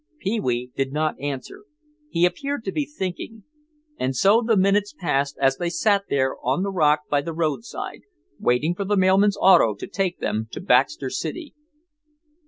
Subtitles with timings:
[0.17, 1.65] Pee wee did not answer;
[2.09, 3.43] he appeared to be thinking.
[3.99, 8.01] And so the minutes passed as they sat there on the rock by the roadside,
[8.39, 11.53] waiting for the mailman's auto to take them to Baxter City.